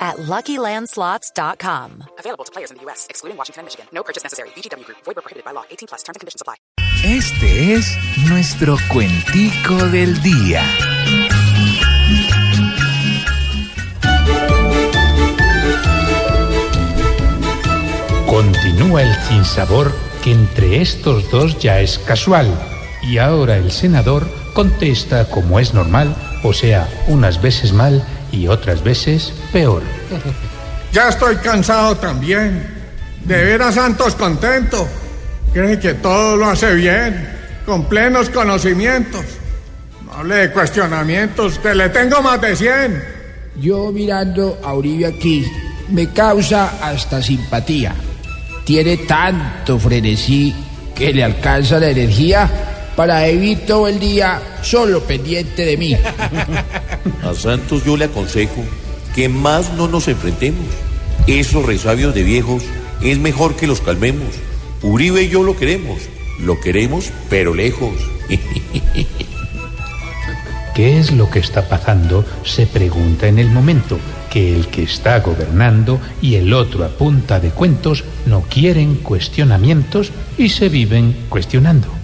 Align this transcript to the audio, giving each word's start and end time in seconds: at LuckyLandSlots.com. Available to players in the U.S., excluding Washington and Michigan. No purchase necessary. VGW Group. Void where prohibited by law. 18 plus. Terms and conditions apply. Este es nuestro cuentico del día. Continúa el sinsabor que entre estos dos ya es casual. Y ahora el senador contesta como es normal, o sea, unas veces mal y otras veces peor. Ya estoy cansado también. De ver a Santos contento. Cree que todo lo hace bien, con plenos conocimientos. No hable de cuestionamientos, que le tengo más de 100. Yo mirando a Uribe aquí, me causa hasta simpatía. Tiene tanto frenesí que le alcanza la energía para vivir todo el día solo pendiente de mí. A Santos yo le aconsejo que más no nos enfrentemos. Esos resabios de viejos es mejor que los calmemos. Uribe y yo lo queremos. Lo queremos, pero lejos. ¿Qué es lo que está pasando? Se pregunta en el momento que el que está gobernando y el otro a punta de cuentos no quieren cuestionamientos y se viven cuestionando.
at 0.00 0.16
LuckyLandSlots.com. 0.16 2.04
Available 2.18 2.44
to 2.44 2.52
players 2.52 2.70
in 2.70 2.78
the 2.78 2.82
U.S., 2.84 3.06
excluding 3.10 3.36
Washington 3.36 3.60
and 3.60 3.66
Michigan. 3.66 3.86
No 3.92 4.02
purchase 4.02 4.24
necessary. 4.24 4.48
VGW 4.56 4.84
Group. 4.86 4.98
Void 5.04 5.16
where 5.16 5.22
prohibited 5.22 5.44
by 5.44 5.52
law. 5.52 5.64
18 5.70 5.88
plus. 5.88 6.02
Terms 6.02 6.16
and 6.16 6.20
conditions 6.20 6.40
apply. 6.40 6.56
Este 7.04 7.74
es 7.74 7.96
nuestro 8.28 8.76
cuentico 8.90 9.76
del 9.88 10.20
día. 10.22 10.62
Continúa 18.26 19.02
el 19.02 19.14
sinsabor 19.28 19.92
que 20.22 20.32
entre 20.32 20.80
estos 20.80 21.30
dos 21.30 21.58
ya 21.58 21.80
es 21.80 21.98
casual. 21.98 22.48
Y 23.02 23.18
ahora 23.18 23.56
el 23.56 23.72
senador 23.72 24.24
contesta 24.52 25.28
como 25.30 25.58
es 25.58 25.74
normal, 25.74 26.14
o 26.44 26.52
sea, 26.52 26.88
unas 27.08 27.42
veces 27.42 27.72
mal 27.72 28.06
y 28.32 28.46
otras 28.46 28.82
veces 28.82 29.32
peor. 29.52 29.82
Ya 30.92 31.08
estoy 31.08 31.36
cansado 31.36 31.96
también. 31.96 32.78
De 33.24 33.44
ver 33.44 33.62
a 33.62 33.70
Santos 33.70 34.14
contento. 34.14 34.88
Cree 35.52 35.78
que 35.78 35.94
todo 35.94 36.36
lo 36.36 36.48
hace 36.48 36.74
bien, 36.74 37.28
con 37.66 37.84
plenos 37.84 38.30
conocimientos. 38.30 39.24
No 40.06 40.14
hable 40.14 40.36
de 40.36 40.52
cuestionamientos, 40.52 41.58
que 41.58 41.74
le 41.74 41.88
tengo 41.90 42.22
más 42.22 42.40
de 42.40 42.56
100. 42.56 43.04
Yo 43.60 43.92
mirando 43.92 44.58
a 44.64 44.74
Uribe 44.74 45.06
aquí, 45.06 45.44
me 45.90 46.08
causa 46.10 46.78
hasta 46.82 47.20
simpatía. 47.20 47.94
Tiene 48.64 48.96
tanto 48.98 49.78
frenesí 49.78 50.54
que 50.94 51.12
le 51.12 51.24
alcanza 51.24 51.78
la 51.78 51.88
energía 51.88 52.69
para 53.00 53.26
vivir 53.28 53.60
todo 53.60 53.88
el 53.88 53.98
día 53.98 54.42
solo 54.60 55.02
pendiente 55.02 55.64
de 55.64 55.78
mí. 55.78 55.96
A 57.24 57.32
Santos 57.32 57.82
yo 57.82 57.96
le 57.96 58.04
aconsejo 58.04 58.62
que 59.14 59.26
más 59.26 59.72
no 59.72 59.88
nos 59.88 60.06
enfrentemos. 60.06 60.66
Esos 61.26 61.64
resabios 61.64 62.14
de 62.14 62.24
viejos 62.24 62.62
es 63.00 63.18
mejor 63.18 63.56
que 63.56 63.66
los 63.66 63.80
calmemos. 63.80 64.28
Uribe 64.82 65.22
y 65.22 65.30
yo 65.30 65.42
lo 65.42 65.56
queremos. 65.56 66.02
Lo 66.40 66.60
queremos, 66.60 67.10
pero 67.30 67.54
lejos. 67.54 67.94
¿Qué 70.74 70.98
es 70.98 71.10
lo 71.10 71.30
que 71.30 71.38
está 71.38 71.70
pasando? 71.70 72.26
Se 72.44 72.66
pregunta 72.66 73.28
en 73.28 73.38
el 73.38 73.48
momento 73.48 73.98
que 74.28 74.54
el 74.54 74.66
que 74.66 74.82
está 74.82 75.20
gobernando 75.20 75.98
y 76.20 76.34
el 76.34 76.52
otro 76.52 76.84
a 76.84 76.90
punta 76.90 77.40
de 77.40 77.48
cuentos 77.48 78.04
no 78.26 78.42
quieren 78.42 78.96
cuestionamientos 78.96 80.12
y 80.36 80.50
se 80.50 80.68
viven 80.68 81.16
cuestionando. 81.30 81.99